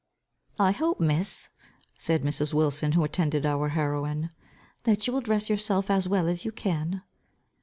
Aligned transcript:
"I 0.59 0.71
hope 0.71 0.99
Miss," 0.99 1.49
said 1.95 2.23
Mrs. 2.23 2.55
Wilson, 2.55 2.93
who 2.93 3.03
attended 3.03 3.45
our 3.45 3.69
heroine, 3.69 4.31
"that 4.81 5.05
you 5.05 5.13
will 5.13 5.21
dress 5.21 5.47
yourself 5.47 5.91
as 5.91 6.09
well 6.09 6.27
as 6.27 6.43
you 6.43 6.51
can." 6.51 7.03